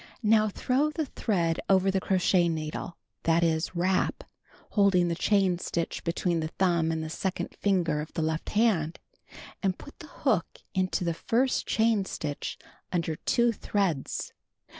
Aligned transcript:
Now 0.23 0.49
throw 0.49 0.89
the 0.89 1.05
thread 1.05 1.59
over 1.69 1.91
the 1.91 1.99
crochet 1.99 2.49
needle; 2.49 2.97
that 3.21 3.43
is, 3.43 3.75
"wrap," 3.75 4.23
(holding 4.71 5.09
the 5.09 5.13
chain 5.15 5.59
stitch 5.59 6.03
between 6.03 6.39
the 6.39 6.49
i 6.59 6.63
huinli 6.63 6.91
and 6.91 7.11
second 7.11 7.53
finger 7.59 8.01
of 8.01 8.11
the 8.13 8.23
left 8.23 8.49
hand) 8.49 8.97
and 9.61 9.77
put 9.77 9.99
the 9.99 10.07
hook 10.07 10.63
into 10.73 11.03
the 11.03 11.13
fii'st 11.13 11.67
chain 11.67 12.05
stitch 12.05 12.57
under 12.91 13.15
2 13.15 13.51
ttireads. 13.51 14.31